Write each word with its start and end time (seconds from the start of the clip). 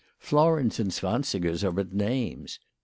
Florins 0.17 0.79
and 0.79 0.89
zwansigers 0.89 1.63
are 1.63 1.71
but 1.71 1.93
names. 1.93 2.57